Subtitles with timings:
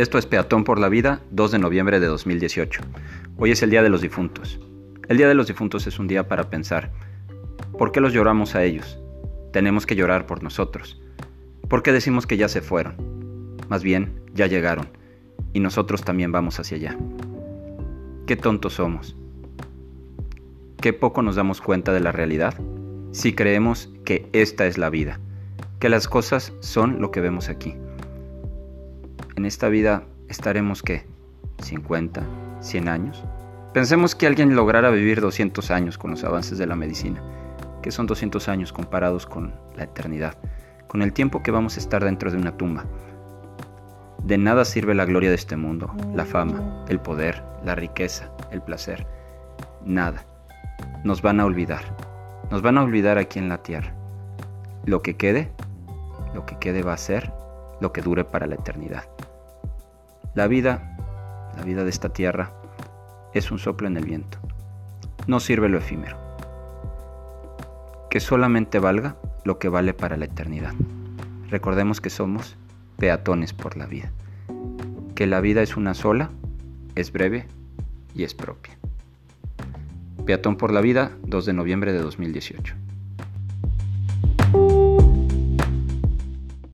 [0.00, 2.80] Esto es Peatón por la Vida, 2 de noviembre de 2018.
[3.36, 4.58] Hoy es el Día de los Difuntos.
[5.10, 6.90] El Día de los Difuntos es un día para pensar,
[7.78, 8.98] ¿por qué los lloramos a ellos?
[9.52, 11.02] Tenemos que llorar por nosotros.
[11.68, 12.94] ¿Por qué decimos que ya se fueron?
[13.68, 14.88] Más bien, ya llegaron,
[15.52, 16.96] y nosotros también vamos hacia allá.
[18.26, 19.18] Qué tontos somos.
[20.80, 22.54] Qué poco nos damos cuenta de la realidad
[23.12, 25.20] si creemos que esta es la vida,
[25.78, 27.74] que las cosas son lo que vemos aquí
[29.40, 31.06] en esta vida estaremos qué?
[31.60, 32.22] ¿50?
[32.60, 33.24] ¿100 años?
[33.72, 37.22] Pensemos que alguien lograra vivir 200 años con los avances de la medicina,
[37.80, 40.36] que son 200 años comparados con la eternidad,
[40.88, 42.84] con el tiempo que vamos a estar dentro de una tumba.
[44.22, 48.60] De nada sirve la gloria de este mundo, la fama, el poder, la riqueza, el
[48.60, 49.06] placer.
[49.86, 50.26] Nada.
[51.02, 51.96] Nos van a olvidar.
[52.50, 53.94] Nos van a olvidar aquí en la tierra.
[54.84, 55.50] Lo que quede,
[56.34, 57.32] lo que quede va a ser
[57.80, 59.04] lo que dure para la eternidad.
[60.34, 60.96] La vida,
[61.56, 62.52] la vida de esta tierra,
[63.34, 64.38] es un soplo en el viento.
[65.26, 66.16] No sirve lo efímero.
[68.10, 70.72] Que solamente valga lo que vale para la eternidad.
[71.48, 72.56] Recordemos que somos
[72.96, 74.12] peatones por la vida.
[75.16, 76.30] Que la vida es una sola,
[76.94, 77.48] es breve
[78.14, 78.78] y es propia.
[80.26, 82.74] Peatón por la vida, 2 de noviembre de 2018.